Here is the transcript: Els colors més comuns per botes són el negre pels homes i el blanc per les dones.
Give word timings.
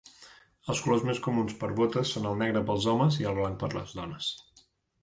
Els 0.73 0.79
colors 0.85 1.03
més 1.09 1.21
comuns 1.27 1.53
per 1.59 1.69
botes 1.81 2.15
són 2.17 2.27
el 2.31 2.41
negre 2.41 2.65
pels 2.71 2.89
homes 2.95 3.21
i 3.25 3.31
el 3.35 3.39
blanc 3.43 3.63
per 3.67 3.73
les 3.79 3.97
dones. 4.03 4.35